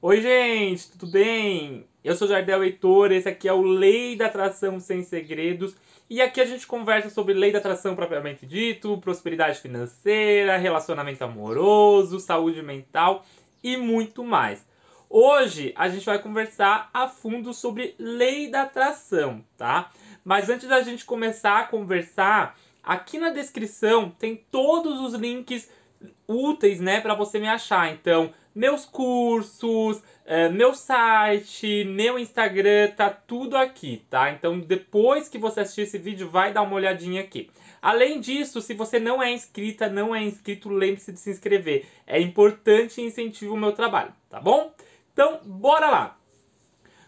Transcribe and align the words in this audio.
Oi, 0.00 0.20
gente, 0.20 0.92
tudo 0.92 1.10
bem? 1.10 1.84
Eu 2.04 2.14
sou 2.14 2.28
Jardel 2.28 2.62
Heitor, 2.62 3.10
esse 3.10 3.28
aqui 3.28 3.48
é 3.48 3.52
o 3.52 3.62
Lei 3.62 4.14
da 4.14 4.26
Atração 4.26 4.78
Sem 4.78 5.02
Segredos. 5.02 5.74
E 6.08 6.22
aqui 6.22 6.40
a 6.40 6.44
gente 6.44 6.68
conversa 6.68 7.10
sobre 7.10 7.34
lei 7.34 7.50
da 7.50 7.58
atração 7.58 7.96
propriamente 7.96 8.46
dito, 8.46 8.96
prosperidade 8.98 9.58
financeira, 9.58 10.56
relacionamento 10.56 11.24
amoroso, 11.24 12.20
saúde 12.20 12.62
mental 12.62 13.26
e 13.60 13.76
muito 13.76 14.22
mais. 14.22 14.64
Hoje 15.10 15.74
a 15.76 15.88
gente 15.88 16.06
vai 16.06 16.20
conversar 16.20 16.88
a 16.94 17.08
fundo 17.08 17.52
sobre 17.52 17.96
lei 17.98 18.48
da 18.48 18.62
atração, 18.62 19.44
tá? 19.56 19.90
Mas 20.24 20.48
antes 20.48 20.68
da 20.68 20.80
gente 20.80 21.04
começar 21.04 21.58
a 21.58 21.66
conversar, 21.66 22.56
aqui 22.84 23.18
na 23.18 23.30
descrição 23.30 24.10
tem 24.10 24.36
todos 24.48 25.00
os 25.00 25.14
links 25.14 25.68
úteis, 26.28 26.78
né, 26.78 27.00
para 27.00 27.16
você 27.16 27.40
me 27.40 27.48
achar. 27.48 27.92
Então, 27.92 28.32
meus 28.54 28.84
cursos, 28.84 30.02
é, 30.24 30.48
meu 30.48 30.74
site, 30.74 31.84
meu 31.84 32.18
Instagram, 32.18 32.90
tá 32.96 33.10
tudo 33.10 33.56
aqui, 33.56 34.04
tá? 34.10 34.30
Então, 34.30 34.58
depois 34.58 35.28
que 35.28 35.38
você 35.38 35.60
assistir 35.60 35.82
esse 35.82 35.98
vídeo, 35.98 36.28
vai 36.28 36.52
dar 36.52 36.62
uma 36.62 36.74
olhadinha 36.74 37.20
aqui. 37.20 37.50
Além 37.80 38.20
disso, 38.20 38.60
se 38.60 38.74
você 38.74 38.98
não 38.98 39.22
é 39.22 39.32
inscrita, 39.32 39.88
não 39.88 40.14
é 40.14 40.22
inscrito, 40.22 40.68
lembre-se 40.68 41.12
de 41.12 41.18
se 41.18 41.30
inscrever. 41.30 41.86
É 42.06 42.20
importante 42.20 43.00
e 43.00 43.04
incentiva 43.04 43.54
o 43.54 43.56
meu 43.56 43.72
trabalho, 43.72 44.12
tá 44.28 44.40
bom? 44.40 44.72
Então, 45.12 45.40
bora 45.44 45.88
lá! 45.88 46.18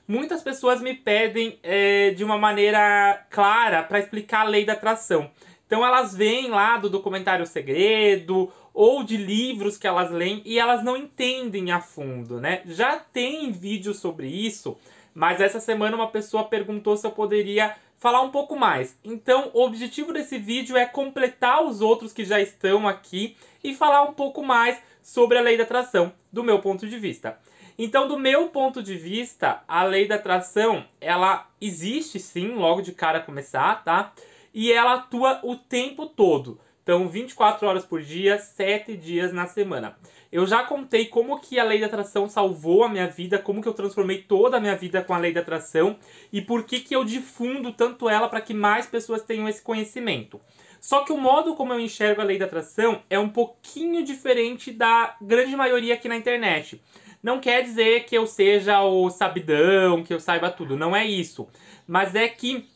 Muitas 0.07 0.43
pessoas 0.43 0.81
me 0.81 0.93
pedem 0.95 1.59
é, 1.63 2.11
de 2.11 2.25
uma 2.25 2.37
maneira 2.37 3.25
clara 3.31 3.83
para 3.83 4.01
explicar 4.01 4.41
a 4.41 4.49
lei 4.49 4.65
da 4.65 4.73
atração. 4.73 5.31
Então 5.71 5.87
elas 5.87 6.17
vêm 6.17 6.51
lá 6.51 6.77
do 6.79 6.91
documentário 6.91 7.47
Segredo 7.47 8.53
ou 8.73 9.03
de 9.03 9.17
livros 9.17 9.77
que 9.77 9.87
elas 9.87 10.11
leem 10.11 10.43
e 10.45 10.59
elas 10.59 10.83
não 10.83 10.97
entendem 10.97 11.73
a 11.73 11.81
fundo, 11.81 12.41
né? 12.41 12.63
Já 12.67 12.99
tem 12.99 13.51
vídeo 13.51 13.95
sobre 13.95 14.29
isso, 14.29 14.77
mas 15.15 15.41
essa 15.41 15.61
semana 15.61 15.97
uma 15.97 16.11
pessoa 16.11 16.45
perguntou 16.45 16.97
se 16.97 17.07
eu 17.07 17.11
poderia 17.11 17.77
falar 17.99 18.23
um 18.23 18.31
pouco 18.31 18.57
mais. 18.57 18.99
Então, 19.05 19.51
o 19.53 19.63
objetivo 19.63 20.13
desse 20.13 20.39
vídeo 20.39 20.77
é 20.77 20.87
completar 20.87 21.63
os 21.63 21.81
outros 21.81 22.13
que 22.13 22.25
já 22.25 22.41
estão 22.41 22.89
aqui 22.89 23.37
e 23.63 23.75
falar 23.75 24.03
um 24.03 24.15
pouco 24.15 24.43
mais 24.43 24.81
sobre 25.03 25.37
a 25.37 25.43
lei 25.43 25.57
da 25.57 25.65
atração, 25.65 26.13
do 26.33 26.43
meu 26.43 26.61
ponto 26.61 26.89
de 26.89 26.99
vista. 26.99 27.39
Então, 27.79 28.09
do 28.09 28.19
meu 28.19 28.49
ponto 28.49 28.83
de 28.83 28.95
vista, 28.95 29.63
a 29.67 29.85
lei 29.85 30.07
da 30.07 30.17
atração, 30.17 30.85
ela 31.01 31.49
existe 31.61 32.19
sim, 32.19 32.49
logo 32.55 32.83
de 32.83 32.93
cara 32.93 33.21
começar, 33.21 33.83
tá? 33.85 34.13
E 34.53 34.73
ela 34.73 34.95
atua 34.95 35.41
o 35.43 35.57
tempo 35.57 36.07
todo. 36.07 36.59
Então, 36.83 37.09
24 37.09 37.67
horas 37.67 37.85
por 37.85 38.03
dia, 38.03 38.39
7 38.39 38.97
dias 38.97 39.33
na 39.33 39.47
semana. 39.47 39.97
Eu 40.33 40.47
já 40.47 40.63
contei 40.63 41.07
como 41.07 41.41
que 41.41 41.59
a 41.59 41.65
lei 41.65 41.81
da 41.81 41.87
atração 41.87 42.29
salvou 42.29 42.85
a 42.85 42.89
minha 42.89 43.09
vida, 43.09 43.39
como 43.39 43.61
que 43.61 43.69
eu 43.69 43.75
transformei 43.75 44.23
toda 44.23 44.57
a 44.57 44.61
minha 44.61 44.77
vida 44.77 45.03
com 45.03 45.13
a 45.13 45.19
lei 45.19 45.33
da 45.33 45.41
atração 45.41 45.97
e 46.33 46.41
por 46.41 46.65
que 46.65 46.81
que 46.81 46.95
eu 46.95 47.05
difundo 47.05 47.73
tanto 47.73 48.09
ela 48.09 48.29
para 48.29 48.41
que 48.41 48.55
mais 48.55 48.87
pessoas 48.87 49.23
tenham 49.23 49.49
esse 49.49 49.61
conhecimento. 49.61 50.41
Só 50.81 51.05
que 51.05 51.13
o 51.13 51.19
modo 51.19 51.55
como 51.55 51.73
eu 51.73 51.81
enxergo 51.81 52.21
a 52.21 52.25
lei 52.25 52.39
da 52.39 52.47
atração 52.47 53.03
é 53.11 53.19
um 53.19 53.29
pouquinho 53.29 54.03
diferente 54.03 54.73
da 54.73 55.17
grande 55.21 55.55
maioria 55.55 55.95
aqui 55.95 56.09
na 56.09 56.17
internet. 56.17 56.81
Não 57.23 57.39
quer 57.39 57.63
dizer 57.63 58.07
que 58.07 58.17
eu 58.17 58.27
seja 58.27 58.81
o 58.83 59.11
sabidão, 59.11 60.03
que 60.03 60.15
eu 60.15 60.19
saiba 60.19 60.51
tudo, 60.51 60.77
não 60.77 60.97
é 60.97 61.05
isso. 61.05 61.47
Mas 61.87 62.15
é 62.15 62.29
que 62.29 62.67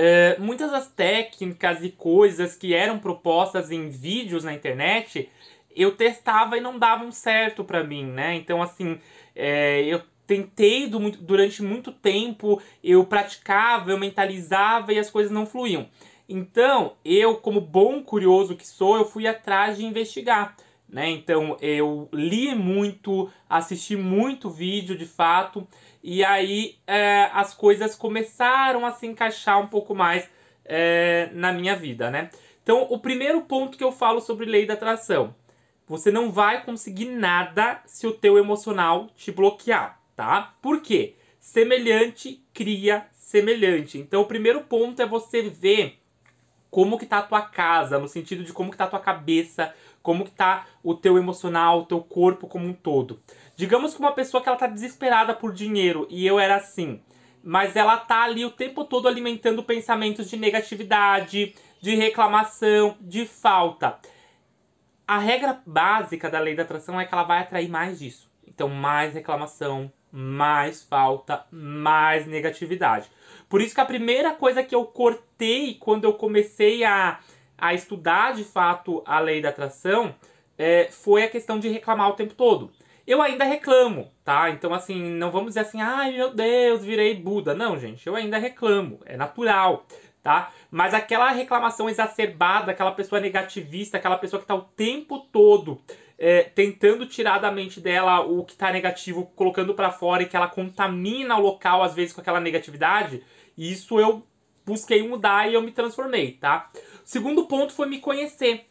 é, 0.00 0.38
muitas 0.38 0.70
das 0.70 0.86
técnicas 0.86 1.82
e 1.82 1.90
coisas 1.90 2.54
que 2.54 2.72
eram 2.72 3.00
propostas 3.00 3.72
em 3.72 3.88
vídeos 3.88 4.44
na 4.44 4.54
internet, 4.54 5.28
eu 5.74 5.96
testava 5.96 6.56
e 6.56 6.60
não 6.60 6.78
davam 6.78 7.10
certo 7.10 7.64
para 7.64 7.82
mim, 7.82 8.04
né? 8.04 8.36
Então, 8.36 8.62
assim, 8.62 9.00
é, 9.34 9.82
eu 9.82 10.00
tentei 10.24 10.86
do, 10.86 11.10
durante 11.10 11.64
muito 11.64 11.90
tempo, 11.90 12.62
eu 12.82 13.04
praticava, 13.06 13.90
eu 13.90 13.98
mentalizava 13.98 14.92
e 14.92 15.00
as 15.00 15.10
coisas 15.10 15.32
não 15.32 15.44
fluíam. 15.44 15.88
Então, 16.28 16.94
eu, 17.04 17.36
como 17.38 17.60
bom 17.60 18.00
curioso 18.00 18.54
que 18.54 18.66
sou, 18.66 18.96
eu 18.96 19.04
fui 19.04 19.26
atrás 19.26 19.78
de 19.78 19.84
investigar. 19.84 20.54
Né? 20.88 21.10
Então 21.10 21.56
eu 21.60 22.08
li 22.12 22.54
muito, 22.54 23.30
assisti 23.48 23.94
muito 23.94 24.48
vídeo 24.48 24.96
de 24.96 25.04
fato, 25.04 25.68
e 26.02 26.24
aí 26.24 26.76
é, 26.86 27.30
as 27.32 27.54
coisas 27.54 27.94
começaram 27.94 28.86
a 28.86 28.92
se 28.92 29.06
encaixar 29.06 29.60
um 29.60 29.66
pouco 29.66 29.94
mais 29.94 30.28
é, 30.64 31.30
na 31.32 31.52
minha 31.52 31.74
vida, 31.74 32.10
né? 32.10 32.30
Então, 32.62 32.86
o 32.90 32.98
primeiro 32.98 33.40
ponto 33.42 33.78
que 33.78 33.84
eu 33.84 33.90
falo 33.90 34.20
sobre 34.20 34.44
lei 34.44 34.66
da 34.66 34.74
atração. 34.74 35.34
Você 35.86 36.10
não 36.10 36.30
vai 36.30 36.62
conseguir 36.62 37.06
nada 37.06 37.80
se 37.86 38.06
o 38.06 38.12
teu 38.12 38.36
emocional 38.36 39.08
te 39.16 39.32
bloquear, 39.32 39.98
tá? 40.14 40.54
Por 40.60 40.82
quê? 40.82 41.14
Semelhante 41.40 42.44
cria 42.52 43.06
semelhante. 43.12 43.96
Então, 43.96 44.20
o 44.20 44.26
primeiro 44.26 44.60
ponto 44.64 45.00
é 45.00 45.06
você 45.06 45.48
ver 45.48 45.98
como 46.70 46.98
que 46.98 47.06
tá 47.06 47.18
a 47.18 47.22
tua 47.22 47.40
casa, 47.40 47.98
no 47.98 48.06
sentido 48.06 48.44
de 48.44 48.52
como 48.52 48.70
que 48.70 48.76
tá 48.76 48.84
a 48.84 48.88
tua 48.88 49.00
cabeça, 49.00 49.74
como 50.02 50.24
que 50.24 50.30
tá 50.30 50.66
o 50.82 50.94
teu 50.94 51.16
emocional, 51.16 51.80
o 51.80 51.86
teu 51.86 52.00
corpo 52.00 52.46
como 52.46 52.66
um 52.66 52.74
todo. 52.74 53.20
Digamos 53.58 53.92
que 53.92 53.98
uma 53.98 54.12
pessoa 54.12 54.40
que 54.40 54.48
ela 54.48 54.56
tá 54.56 54.68
desesperada 54.68 55.34
por 55.34 55.52
dinheiro 55.52 56.06
e 56.08 56.24
eu 56.24 56.38
era 56.38 56.54
assim, 56.54 57.02
mas 57.42 57.74
ela 57.74 57.96
tá 57.96 58.22
ali 58.22 58.44
o 58.44 58.52
tempo 58.52 58.84
todo 58.84 59.08
alimentando 59.08 59.64
pensamentos 59.64 60.30
de 60.30 60.36
negatividade, 60.36 61.56
de 61.80 61.96
reclamação, 61.96 62.96
de 63.00 63.26
falta. 63.26 63.98
A 65.04 65.18
regra 65.18 65.60
básica 65.66 66.30
da 66.30 66.38
lei 66.38 66.54
da 66.54 66.62
atração 66.62 67.00
é 67.00 67.04
que 67.04 67.12
ela 67.12 67.24
vai 67.24 67.40
atrair 67.40 67.68
mais 67.68 67.98
disso. 67.98 68.30
Então, 68.46 68.68
mais 68.68 69.12
reclamação, 69.12 69.92
mais 70.12 70.84
falta, 70.84 71.44
mais 71.50 72.28
negatividade. 72.28 73.10
Por 73.48 73.60
isso 73.60 73.74
que 73.74 73.80
a 73.80 73.84
primeira 73.84 74.36
coisa 74.36 74.62
que 74.62 74.74
eu 74.74 74.84
cortei 74.84 75.74
quando 75.80 76.04
eu 76.04 76.12
comecei 76.12 76.84
a, 76.84 77.18
a 77.58 77.74
estudar 77.74 78.34
de 78.34 78.44
fato 78.44 79.02
a 79.04 79.18
lei 79.18 79.42
da 79.42 79.48
atração 79.48 80.14
é, 80.56 80.88
foi 80.92 81.24
a 81.24 81.28
questão 81.28 81.58
de 81.58 81.68
reclamar 81.68 82.08
o 82.10 82.14
tempo 82.14 82.34
todo. 82.34 82.70
Eu 83.08 83.22
ainda 83.22 83.42
reclamo, 83.42 84.12
tá? 84.22 84.50
Então, 84.50 84.74
assim, 84.74 85.00
não 85.02 85.30
vamos 85.30 85.48
dizer 85.48 85.60
assim, 85.60 85.80
ai 85.80 86.12
meu 86.12 86.34
Deus, 86.34 86.84
virei 86.84 87.14
Buda. 87.14 87.54
Não, 87.54 87.78
gente, 87.78 88.06
eu 88.06 88.14
ainda 88.14 88.36
reclamo, 88.36 89.00
é 89.06 89.16
natural, 89.16 89.86
tá? 90.22 90.52
Mas 90.70 90.92
aquela 90.92 91.30
reclamação 91.30 91.88
exacerbada, 91.88 92.70
aquela 92.70 92.92
pessoa 92.92 93.18
negativista, 93.18 93.96
aquela 93.96 94.18
pessoa 94.18 94.38
que 94.38 94.46
tá 94.46 94.54
o 94.54 94.60
tempo 94.60 95.20
todo 95.32 95.80
é, 96.18 96.42
tentando 96.42 97.06
tirar 97.06 97.38
da 97.38 97.50
mente 97.50 97.80
dela 97.80 98.20
o 98.20 98.44
que 98.44 98.54
tá 98.54 98.70
negativo, 98.70 99.24
colocando 99.34 99.72
para 99.72 99.90
fora 99.90 100.22
e 100.22 100.26
que 100.26 100.36
ela 100.36 100.46
contamina 100.46 101.34
o 101.38 101.40
local, 101.40 101.82
às 101.82 101.94
vezes, 101.94 102.12
com 102.12 102.20
aquela 102.20 102.40
negatividade, 102.40 103.24
isso 103.56 103.98
eu 103.98 104.22
busquei 104.66 105.02
mudar 105.08 105.48
e 105.48 105.54
eu 105.54 105.62
me 105.62 105.72
transformei, 105.72 106.32
tá? 106.32 106.70
Segundo 107.06 107.46
ponto 107.46 107.72
foi 107.72 107.88
me 107.88 108.00
conhecer. 108.00 108.66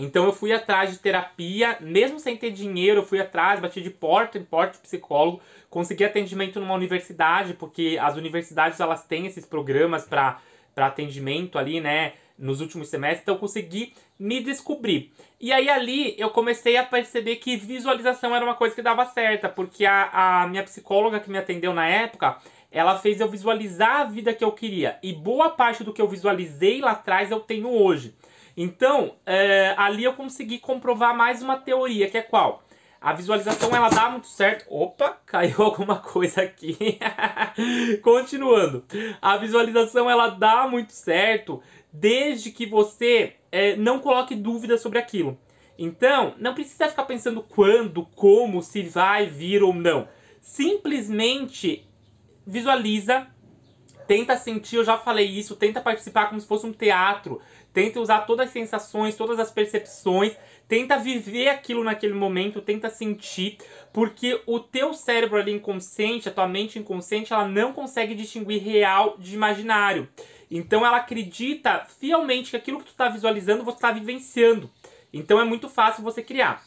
Então 0.00 0.24
eu 0.24 0.32
fui 0.32 0.50
atrás 0.50 0.90
de 0.90 0.98
terapia, 0.98 1.76
mesmo 1.80 2.18
sem 2.18 2.34
ter 2.34 2.50
dinheiro, 2.50 3.00
eu 3.00 3.04
fui 3.04 3.20
atrás, 3.20 3.60
bati 3.60 3.82
de 3.82 3.90
porta 3.90 4.38
em 4.38 4.44
porta 4.44 4.72
de 4.72 4.78
psicólogo, 4.78 5.42
consegui 5.68 6.04
atendimento 6.04 6.58
numa 6.58 6.74
universidade, 6.74 7.52
porque 7.52 7.98
as 8.00 8.16
universidades 8.16 8.80
elas 8.80 9.04
têm 9.04 9.26
esses 9.26 9.44
programas 9.44 10.04
para 10.04 10.40
atendimento 10.74 11.58
ali, 11.58 11.80
né, 11.80 12.14
nos 12.38 12.62
últimos 12.62 12.88
semestres, 12.88 13.20
então 13.20 13.34
eu 13.34 13.38
consegui 13.38 13.92
me 14.18 14.40
descobrir. 14.40 15.12
E 15.38 15.52
aí 15.52 15.68
ali 15.68 16.14
eu 16.18 16.30
comecei 16.30 16.78
a 16.78 16.84
perceber 16.84 17.36
que 17.36 17.54
visualização 17.54 18.34
era 18.34 18.42
uma 18.42 18.54
coisa 18.54 18.74
que 18.74 18.80
dava 18.80 19.04
certa, 19.04 19.50
porque 19.50 19.84
a, 19.84 20.44
a 20.44 20.46
minha 20.46 20.62
psicóloga 20.62 21.20
que 21.20 21.30
me 21.30 21.36
atendeu 21.36 21.74
na 21.74 21.86
época, 21.86 22.38
ela 22.72 22.98
fez 22.98 23.20
eu 23.20 23.28
visualizar 23.28 24.00
a 24.00 24.04
vida 24.04 24.32
que 24.32 24.42
eu 24.42 24.52
queria. 24.52 24.98
E 25.02 25.12
boa 25.12 25.50
parte 25.50 25.84
do 25.84 25.92
que 25.92 26.00
eu 26.00 26.08
visualizei 26.08 26.80
lá 26.80 26.92
atrás 26.92 27.30
eu 27.30 27.40
tenho 27.40 27.68
hoje. 27.68 28.14
Então, 28.56 29.16
é, 29.24 29.74
ali 29.76 30.04
eu 30.04 30.14
consegui 30.14 30.58
comprovar 30.58 31.16
mais 31.16 31.42
uma 31.42 31.56
teoria, 31.56 32.10
que 32.10 32.18
é 32.18 32.22
qual? 32.22 32.62
A 33.00 33.14
visualização 33.14 33.74
ela 33.74 33.88
dá 33.88 34.10
muito 34.10 34.26
certo. 34.26 34.66
Opa, 34.68 35.18
caiu 35.24 35.56
alguma 35.64 35.96
coisa 35.96 36.42
aqui. 36.42 36.98
Continuando. 38.02 38.84
A 39.22 39.38
visualização 39.38 40.10
ela 40.10 40.28
dá 40.28 40.68
muito 40.68 40.92
certo 40.92 41.62
desde 41.90 42.50
que 42.50 42.66
você 42.66 43.36
é, 43.50 43.74
não 43.76 44.00
coloque 44.00 44.34
dúvida 44.34 44.76
sobre 44.76 44.98
aquilo. 44.98 45.38
Então, 45.78 46.34
não 46.38 46.52
precisa 46.52 46.88
ficar 46.88 47.04
pensando 47.04 47.42
quando, 47.42 48.04
como, 48.04 48.62
se 48.62 48.82
vai 48.82 49.26
vir 49.26 49.62
ou 49.62 49.72
não. 49.72 50.06
Simplesmente 50.38 51.88
visualiza, 52.46 53.26
tenta 54.10 54.36
sentir, 54.36 54.74
eu 54.74 54.84
já 54.84 54.98
falei 54.98 55.24
isso, 55.24 55.54
tenta 55.54 55.80
participar 55.80 56.26
como 56.26 56.40
se 56.40 56.46
fosse 56.48 56.66
um 56.66 56.72
teatro, 56.72 57.40
tenta 57.72 58.00
usar 58.00 58.22
todas 58.22 58.48
as 58.48 58.52
sensações, 58.52 59.14
todas 59.14 59.38
as 59.38 59.52
percepções, 59.52 60.36
tenta 60.66 60.98
viver 60.98 61.48
aquilo 61.48 61.84
naquele 61.84 62.14
momento, 62.14 62.60
tenta 62.60 62.90
sentir, 62.90 63.58
porque 63.92 64.42
o 64.46 64.58
teu 64.58 64.92
cérebro 64.94 65.38
ali 65.38 65.52
inconsciente, 65.52 66.28
a 66.28 66.32
tua 66.32 66.48
mente 66.48 66.76
inconsciente, 66.76 67.32
ela 67.32 67.46
não 67.46 67.72
consegue 67.72 68.12
distinguir 68.16 68.60
real 68.60 69.14
de 69.16 69.32
imaginário. 69.32 70.08
Então 70.50 70.84
ela 70.84 70.96
acredita 70.96 71.86
fielmente 72.00 72.50
que 72.50 72.56
aquilo 72.56 72.78
que 72.78 72.86
tu 72.86 72.90
está 72.90 73.08
visualizando 73.08 73.62
você 73.62 73.76
está 73.76 73.92
vivenciando. 73.92 74.68
Então 75.12 75.40
é 75.40 75.44
muito 75.44 75.68
fácil 75.68 76.02
você 76.02 76.20
criar. 76.20 76.64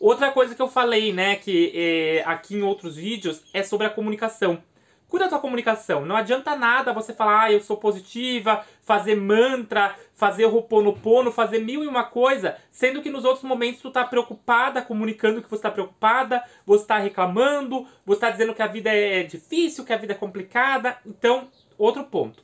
Outra 0.00 0.32
coisa 0.32 0.54
que 0.54 0.62
eu 0.62 0.68
falei, 0.68 1.12
né, 1.12 1.36
que 1.36 1.72
é, 1.74 2.22
aqui 2.24 2.56
em 2.56 2.62
outros 2.62 2.96
vídeos, 2.96 3.42
é 3.52 3.62
sobre 3.62 3.86
a 3.86 3.90
comunicação. 3.90 4.62
Cuida 5.08 5.26
da 5.26 5.30
tua 5.30 5.38
comunicação. 5.38 6.04
Não 6.04 6.16
adianta 6.16 6.56
nada 6.56 6.92
você 6.92 7.12
falar, 7.12 7.44
ah, 7.44 7.52
eu 7.52 7.60
sou 7.60 7.76
positiva, 7.76 8.64
fazer 8.82 9.14
mantra, 9.14 9.94
fazer 10.14 10.46
roponopono, 10.46 11.30
fazer 11.30 11.60
mil 11.60 11.84
e 11.84 11.86
uma 11.86 12.04
coisa, 12.04 12.56
sendo 12.70 13.00
que 13.00 13.10
nos 13.10 13.24
outros 13.24 13.44
momentos 13.44 13.80
tu 13.80 13.90
tá 13.90 14.04
preocupada, 14.04 14.82
comunicando 14.82 15.42
que 15.42 15.50
você 15.50 15.62
tá 15.62 15.70
preocupada, 15.70 16.42
você 16.64 16.84
tá 16.84 16.98
reclamando, 16.98 17.86
você 18.04 18.20
tá 18.20 18.30
dizendo 18.30 18.54
que 18.54 18.62
a 18.62 18.66
vida 18.66 18.90
é 18.90 19.22
difícil, 19.22 19.84
que 19.84 19.92
a 19.92 19.98
vida 19.98 20.12
é 20.12 20.16
complicada. 20.16 20.98
Então, 21.06 21.48
outro 21.78 22.04
ponto. 22.04 22.42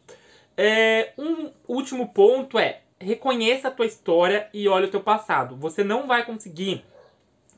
É, 0.56 1.12
um 1.18 1.50
último 1.66 2.08
ponto 2.08 2.58
é 2.58 2.82
reconheça 3.02 3.68
a 3.68 3.70
tua 3.70 3.86
história 3.86 4.48
e 4.54 4.68
olhe 4.68 4.86
o 4.86 4.90
teu 4.90 5.00
passado. 5.00 5.56
Você 5.56 5.82
não 5.82 6.06
vai 6.06 6.24
conseguir 6.24 6.84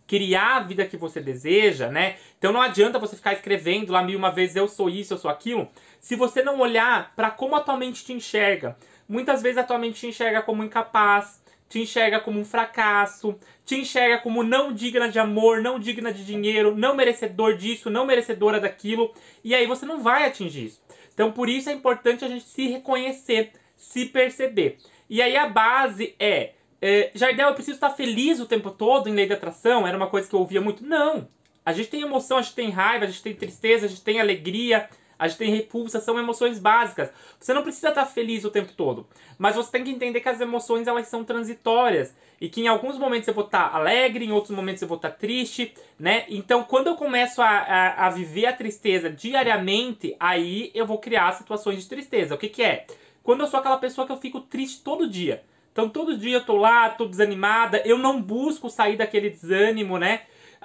criar 0.06 0.56
a 0.56 0.60
vida 0.60 0.86
que 0.86 0.96
você 0.96 1.20
deseja, 1.20 1.88
né? 1.88 2.16
Então 2.38 2.52
não 2.52 2.60
adianta 2.60 2.98
você 2.98 3.16
ficar 3.16 3.32
escrevendo 3.32 3.92
lá 3.92 4.02
mil 4.02 4.18
uma 4.18 4.30
vez 4.30 4.54
eu 4.54 4.68
sou 4.68 4.90
isso, 4.90 5.14
eu 5.14 5.18
sou 5.18 5.30
aquilo, 5.30 5.68
se 6.00 6.14
você 6.14 6.42
não 6.42 6.60
olhar 6.60 7.12
para 7.16 7.30
como 7.30 7.56
a 7.56 7.60
tua 7.60 7.76
mente 7.76 8.04
te 8.04 8.12
enxerga. 8.12 8.76
Muitas 9.08 9.42
vezes 9.42 9.58
a 9.58 9.64
tua 9.64 9.78
mente 9.78 10.00
te 10.00 10.06
enxerga 10.06 10.42
como 10.42 10.64
incapaz, 10.64 11.42
te 11.68 11.80
enxerga 11.80 12.20
como 12.20 12.38
um 12.38 12.44
fracasso, 12.44 13.38
te 13.64 13.76
enxerga 13.76 14.18
como 14.18 14.42
não 14.42 14.72
digna 14.72 15.08
de 15.08 15.18
amor, 15.18 15.62
não 15.62 15.78
digna 15.78 16.12
de 16.12 16.24
dinheiro, 16.24 16.76
não 16.76 16.94
merecedor 16.94 17.56
disso, 17.56 17.90
não 17.90 18.06
merecedora 18.06 18.60
daquilo, 18.60 19.12
e 19.42 19.54
aí 19.54 19.66
você 19.66 19.86
não 19.86 20.02
vai 20.02 20.26
atingir 20.26 20.66
isso. 20.66 20.82
Então 21.12 21.32
por 21.32 21.48
isso 21.48 21.70
é 21.70 21.72
importante 21.72 22.24
a 22.24 22.28
gente 22.28 22.44
se 22.44 22.68
reconhecer, 22.68 23.52
se 23.76 24.06
perceber. 24.06 24.78
E 25.08 25.20
aí 25.20 25.36
a 25.36 25.48
base 25.48 26.14
é 26.18 26.52
é, 26.86 27.10
Jardel, 27.14 27.48
eu 27.48 27.54
preciso 27.54 27.76
estar 27.76 27.88
feliz 27.88 28.40
o 28.40 28.44
tempo 28.44 28.70
todo 28.70 29.08
em 29.08 29.14
lei 29.14 29.26
da 29.26 29.36
atração? 29.36 29.86
Era 29.86 29.96
uma 29.96 30.06
coisa 30.06 30.28
que 30.28 30.34
eu 30.34 30.40
ouvia 30.40 30.60
muito. 30.60 30.84
Não! 30.84 31.26
A 31.64 31.72
gente 31.72 31.88
tem 31.88 32.02
emoção, 32.02 32.36
a 32.36 32.42
gente 32.42 32.54
tem 32.54 32.68
raiva, 32.68 33.06
a 33.06 33.08
gente 33.08 33.22
tem 33.22 33.34
tristeza, 33.34 33.86
a 33.86 33.88
gente 33.88 34.02
tem 34.02 34.20
alegria, 34.20 34.86
a 35.18 35.26
gente 35.26 35.38
tem 35.38 35.50
repulsa, 35.50 35.98
são 35.98 36.18
emoções 36.18 36.58
básicas. 36.58 37.10
Você 37.40 37.54
não 37.54 37.62
precisa 37.62 37.88
estar 37.88 38.04
feliz 38.04 38.44
o 38.44 38.50
tempo 38.50 38.70
todo. 38.76 39.06
Mas 39.38 39.56
você 39.56 39.72
tem 39.72 39.82
que 39.82 39.90
entender 39.90 40.20
que 40.20 40.28
as 40.28 40.42
emoções 40.42 40.86
elas 40.86 41.08
são 41.08 41.24
transitórias. 41.24 42.14
E 42.38 42.50
que 42.50 42.60
em 42.60 42.68
alguns 42.68 42.98
momentos 42.98 43.28
eu 43.28 43.32
vou 43.32 43.46
estar 43.46 43.74
alegre, 43.74 44.26
em 44.26 44.32
outros 44.32 44.54
momentos 44.54 44.82
eu 44.82 44.88
vou 44.88 44.96
estar 44.96 45.12
triste, 45.12 45.72
né? 45.98 46.26
Então 46.28 46.64
quando 46.64 46.88
eu 46.88 46.96
começo 46.96 47.40
a, 47.40 47.48
a, 47.48 48.06
a 48.08 48.10
viver 48.10 48.44
a 48.44 48.52
tristeza 48.52 49.08
diariamente, 49.08 50.14
aí 50.20 50.70
eu 50.74 50.84
vou 50.84 50.98
criar 50.98 51.32
situações 51.32 51.82
de 51.82 51.88
tristeza. 51.88 52.34
O 52.34 52.38
que, 52.38 52.50
que 52.50 52.62
é? 52.62 52.86
Quando 53.22 53.40
eu 53.40 53.46
sou 53.46 53.58
aquela 53.58 53.78
pessoa 53.78 54.06
que 54.06 54.12
eu 54.12 54.18
fico 54.18 54.42
triste 54.42 54.82
todo 54.82 55.08
dia. 55.08 55.42
Então 55.74 55.88
todo 55.88 56.16
dia 56.16 56.36
eu 56.36 56.44
tô 56.46 56.54
lá, 56.54 56.88
tô 56.88 57.04
desanimada, 57.04 57.82
eu 57.84 57.98
não 57.98 58.22
busco 58.22 58.70
sair 58.70 58.96
daquele 58.96 59.28
desânimo, 59.28 59.98
né? 59.98 60.20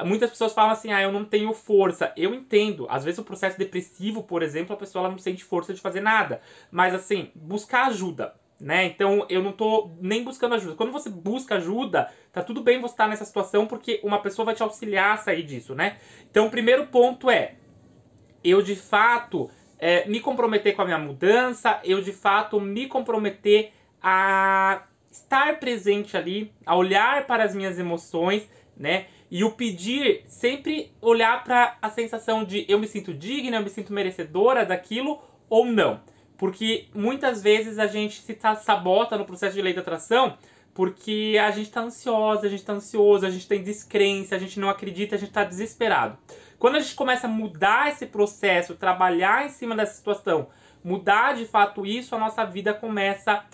Muitas 0.05 0.29
pessoas 0.29 0.53
falam 0.53 0.69
assim, 0.69 0.93
ah, 0.93 1.01
eu 1.01 1.11
não 1.11 1.25
tenho 1.25 1.51
força. 1.51 2.13
Eu 2.15 2.31
entendo. 2.31 2.85
Às 2.87 3.03
vezes 3.03 3.17
o 3.17 3.23
processo 3.23 3.57
depressivo, 3.57 4.21
por 4.21 4.43
exemplo, 4.43 4.71
a 4.71 4.77
pessoa 4.77 5.09
não 5.09 5.17
sente 5.17 5.43
força 5.43 5.73
de 5.73 5.81
fazer 5.81 5.99
nada. 5.99 6.41
Mas 6.69 6.93
assim, 6.93 7.31
buscar 7.33 7.87
ajuda, 7.87 8.35
né? 8.61 8.85
Então 8.85 9.25
eu 9.31 9.41
não 9.41 9.51
tô 9.51 9.89
nem 9.99 10.23
buscando 10.23 10.53
ajuda. 10.53 10.75
Quando 10.75 10.91
você 10.91 11.09
busca 11.09 11.55
ajuda, 11.55 12.13
tá 12.31 12.43
tudo 12.43 12.61
bem 12.61 12.79
você 12.79 12.93
estar 12.93 13.05
tá 13.05 13.09
nessa 13.09 13.25
situação, 13.25 13.65
porque 13.65 13.99
uma 14.03 14.21
pessoa 14.21 14.45
vai 14.45 14.53
te 14.53 14.61
auxiliar 14.61 15.15
a 15.15 15.17
sair 15.17 15.41
disso, 15.41 15.73
né? 15.73 15.97
Então 16.29 16.45
o 16.45 16.51
primeiro 16.51 16.85
ponto 16.85 17.31
é, 17.31 17.55
eu 18.43 18.61
de 18.61 18.75
fato 18.75 19.49
é, 19.79 20.07
me 20.07 20.19
comprometer 20.19 20.75
com 20.75 20.83
a 20.83 20.85
minha 20.85 20.99
mudança, 20.99 21.79
eu 21.83 21.99
de 21.99 22.13
fato 22.13 22.61
me 22.61 22.85
comprometer 22.85 23.73
a 24.01 24.83
estar 25.11 25.59
presente 25.59 26.15
ali, 26.15 26.51
a 26.65 26.75
olhar 26.75 27.25
para 27.25 27.43
as 27.43 27.55
minhas 27.55 27.79
emoções, 27.79 28.47
né? 28.77 29.07
E 29.31 29.43
o 29.43 29.51
pedir 29.51 30.23
sempre 30.27 30.91
olhar 31.01 31.43
para 31.43 31.77
a 31.81 31.89
sensação 31.89 32.43
de 32.43 32.65
eu 32.67 32.79
me 32.79 32.87
sinto 32.87 33.13
digna, 33.13 33.57
eu 33.57 33.63
me 33.63 33.69
sinto 33.69 33.93
merecedora 33.93 34.65
daquilo 34.65 35.21
ou 35.49 35.65
não. 35.65 36.01
Porque 36.37 36.87
muitas 36.95 37.41
vezes 37.41 37.77
a 37.77 37.85
gente 37.85 38.21
se 38.21 38.37
sabota 38.63 39.17
no 39.17 39.25
processo 39.25 39.55
de 39.55 39.61
lei 39.61 39.73
da 39.73 39.81
atração 39.81 40.37
porque 40.73 41.37
a 41.41 41.51
gente 41.51 41.67
está 41.67 41.81
ansiosa, 41.81 42.47
a 42.47 42.49
gente 42.49 42.59
está 42.59 42.71
ansioso, 42.71 43.25
a 43.25 43.29
gente 43.29 43.45
tem 43.47 43.61
descrença, 43.61 44.35
a 44.35 44.39
gente 44.39 44.59
não 44.61 44.69
acredita, 44.69 45.15
a 45.15 45.19
gente 45.19 45.27
está 45.27 45.43
desesperado. 45.43 46.17
Quando 46.57 46.75
a 46.77 46.79
gente 46.79 46.95
começa 46.95 47.27
a 47.27 47.29
mudar 47.29 47.89
esse 47.89 48.05
processo, 48.05 48.75
trabalhar 48.75 49.45
em 49.45 49.49
cima 49.49 49.75
dessa 49.75 49.95
situação, 49.95 50.47
mudar 50.81 51.35
de 51.35 51.43
fato 51.43 51.85
isso, 51.85 52.15
a 52.15 52.17
nossa 52.17 52.45
vida 52.45 52.73
começa 52.73 53.33
a 53.33 53.45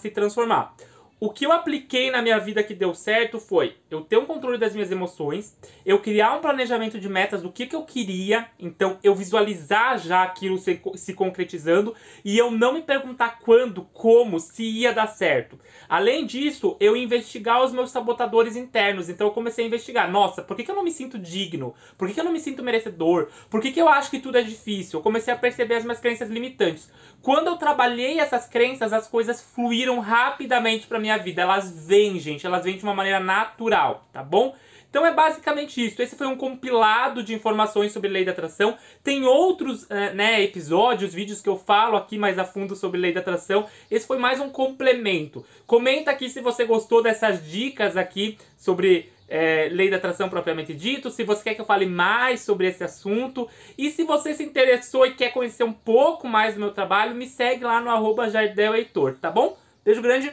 se 0.00 0.10
transformar. 0.10 0.72
O 1.20 1.30
que 1.30 1.44
eu 1.44 1.50
apliquei 1.50 2.12
na 2.12 2.22
minha 2.22 2.38
vida 2.38 2.62
que 2.62 2.72
deu 2.72 2.94
certo 2.94 3.40
foi 3.40 3.74
eu 3.90 4.02
ter 4.02 4.16
um 4.16 4.24
controle 4.24 4.56
das 4.56 4.72
minhas 4.72 4.92
emoções, 4.92 5.58
eu 5.84 5.98
criar 5.98 6.34
um 6.34 6.40
planejamento 6.40 7.00
de 7.00 7.08
metas 7.08 7.42
do 7.42 7.50
que, 7.50 7.66
que 7.66 7.74
eu 7.74 7.82
queria, 7.82 8.46
então 8.56 8.98
eu 9.02 9.16
visualizar 9.16 9.98
já 9.98 10.22
aquilo 10.22 10.58
se, 10.58 10.80
se 10.94 11.14
concretizando 11.14 11.92
e 12.24 12.38
eu 12.38 12.52
não 12.52 12.72
me 12.72 12.82
perguntar 12.82 13.40
quando, 13.40 13.82
como, 13.92 14.38
se 14.38 14.62
ia 14.62 14.92
dar 14.92 15.08
certo. 15.08 15.58
Além 15.88 16.24
disso, 16.24 16.76
eu 16.78 16.96
investigar 16.96 17.64
os 17.64 17.72
meus 17.72 17.90
sabotadores 17.90 18.54
internos, 18.54 19.08
então 19.08 19.26
eu 19.26 19.32
comecei 19.32 19.64
a 19.64 19.66
investigar, 19.66 20.08
nossa, 20.08 20.40
por 20.40 20.56
que, 20.56 20.62
que 20.62 20.70
eu 20.70 20.76
não 20.76 20.84
me 20.84 20.92
sinto 20.92 21.18
digno? 21.18 21.74
Por 21.96 22.06
que, 22.06 22.14
que 22.14 22.20
eu 22.20 22.24
não 22.24 22.32
me 22.32 22.38
sinto 22.38 22.62
merecedor? 22.62 23.28
Por 23.50 23.60
que, 23.60 23.72
que 23.72 23.80
eu 23.80 23.88
acho 23.88 24.08
que 24.08 24.20
tudo 24.20 24.38
é 24.38 24.42
difícil? 24.42 25.00
Eu 25.00 25.02
comecei 25.02 25.34
a 25.34 25.36
perceber 25.36 25.74
as 25.74 25.82
minhas 25.82 25.98
crenças 25.98 26.30
limitantes. 26.30 26.88
Quando 27.20 27.48
eu 27.48 27.56
trabalhei 27.56 28.20
essas 28.20 28.46
crenças, 28.46 28.92
as 28.92 29.08
coisas 29.08 29.42
fluíram 29.42 29.98
rapidamente 29.98 30.86
para 30.86 31.00
minha 31.00 31.07
vida. 31.16 31.42
Elas 31.42 31.86
vêm, 31.86 32.18
gente, 32.18 32.44
elas 32.44 32.64
vêm 32.64 32.76
de 32.76 32.82
uma 32.82 32.94
maneira 32.94 33.20
natural, 33.20 34.06
tá 34.12 34.22
bom? 34.22 34.54
Então 34.90 35.04
é 35.04 35.12
basicamente 35.12 35.84
isso. 35.84 36.00
Esse 36.00 36.16
foi 36.16 36.26
um 36.26 36.36
compilado 36.36 37.22
de 37.22 37.34
informações 37.34 37.92
sobre 37.92 38.08
lei 38.08 38.24
da 38.24 38.32
atração. 38.32 38.76
Tem 39.02 39.24
outros 39.24 39.84
uh, 39.84 40.14
né, 40.14 40.42
episódios, 40.42 41.14
vídeos 41.14 41.40
que 41.40 41.48
eu 41.48 41.58
falo 41.58 41.96
aqui 41.96 42.16
mais 42.18 42.38
a 42.38 42.44
fundo 42.44 42.74
sobre 42.74 42.98
lei 42.98 43.12
da 43.12 43.20
atração. 43.20 43.66
Esse 43.90 44.06
foi 44.06 44.18
mais 44.18 44.40
um 44.40 44.48
complemento. 44.48 45.44
Comenta 45.66 46.10
aqui 46.10 46.28
se 46.28 46.40
você 46.40 46.64
gostou 46.64 47.02
dessas 47.02 47.46
dicas 47.46 47.96
aqui 47.96 48.38
sobre 48.56 49.12
é, 49.28 49.68
lei 49.70 49.90
da 49.90 49.96
atração 49.96 50.28
propriamente 50.28 50.72
dito, 50.72 51.10
se 51.10 51.22
você 51.22 51.44
quer 51.44 51.54
que 51.54 51.60
eu 51.60 51.66
fale 51.66 51.84
mais 51.84 52.40
sobre 52.40 52.66
esse 52.66 52.82
assunto 52.82 53.46
e 53.76 53.90
se 53.90 54.02
você 54.04 54.32
se 54.32 54.42
interessou 54.42 55.04
e 55.04 55.14
quer 55.14 55.32
conhecer 55.32 55.64
um 55.64 55.72
pouco 55.72 56.26
mais 56.26 56.54
do 56.54 56.60
meu 56.60 56.72
trabalho, 56.72 57.14
me 57.14 57.28
segue 57.28 57.62
lá 57.62 57.78
no 57.80 57.90
arroba 57.90 58.30
Jardel 58.30 58.74
Heitor, 58.74 59.16
tá 59.20 59.30
bom? 59.30 59.58
Beijo 59.84 60.00
grande, 60.00 60.32